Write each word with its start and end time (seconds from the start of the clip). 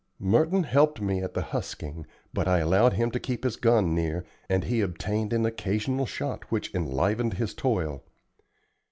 Merton 0.19 0.63
helped 0.63 0.99
me 0.99 1.21
at 1.21 1.35
the 1.35 1.43
husking, 1.43 2.07
but 2.33 2.47
I 2.47 2.57
allowed 2.57 2.93
him 2.93 3.11
to 3.11 3.19
keep 3.19 3.43
his 3.43 3.55
gun 3.55 3.93
near, 3.93 4.25
and 4.49 4.63
he 4.63 4.81
obtained 4.81 5.31
an 5.31 5.45
occasional 5.45 6.07
shot 6.07 6.51
which 6.51 6.73
enlivened 6.73 7.35
his 7.35 7.53
toil. 7.53 8.03